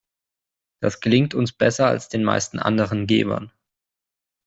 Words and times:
Das 0.81 0.99
gelingt 0.99 1.35
uns 1.35 1.53
besser 1.53 1.85
als 1.85 2.09
den 2.09 2.23
meisten 2.23 2.57
anderen 2.57 3.05
Gebern. 3.05 3.51